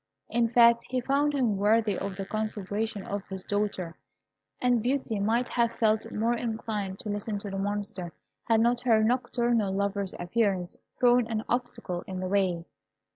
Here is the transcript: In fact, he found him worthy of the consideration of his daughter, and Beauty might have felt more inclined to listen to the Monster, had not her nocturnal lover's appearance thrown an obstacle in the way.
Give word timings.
In 0.29 0.47
fact, 0.47 0.85
he 0.89 0.99
found 0.99 1.35
him 1.35 1.57
worthy 1.57 1.95
of 1.95 2.15
the 2.15 2.25
consideration 2.25 3.05
of 3.05 3.21
his 3.27 3.43
daughter, 3.43 3.95
and 4.59 4.81
Beauty 4.81 5.19
might 5.19 5.47
have 5.49 5.73
felt 5.73 6.11
more 6.11 6.33
inclined 6.33 6.97
to 7.01 7.09
listen 7.09 7.37
to 7.37 7.51
the 7.51 7.59
Monster, 7.59 8.11
had 8.45 8.61
not 8.61 8.81
her 8.81 9.03
nocturnal 9.03 9.71
lover's 9.71 10.15
appearance 10.19 10.75
thrown 10.99 11.27
an 11.27 11.43
obstacle 11.47 12.03
in 12.07 12.19
the 12.19 12.27
way. 12.27 12.65